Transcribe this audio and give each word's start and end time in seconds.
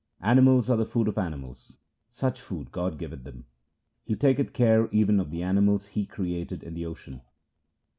Animals 0.23 0.67
are 0.67 0.77
the 0.77 0.83
food 0.87 1.07
of 1.07 1.19
animals, 1.19 1.77
such 2.09 2.41
food 2.41 2.71
God 2.71 2.97
giveth 2.97 3.23
them; 3.23 3.45
Hetaketh 4.09 4.51
care 4.51 4.87
even 4.91 5.19
of 5.19 5.29
the 5.29 5.43
animals 5.43 5.89
He 5.89 6.07
created 6.07 6.63
in 6.63 6.73
the 6.73 6.87
ocean. 6.87 7.21